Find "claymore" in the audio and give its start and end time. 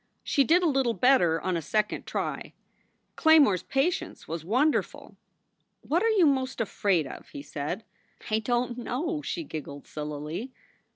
3.15-3.53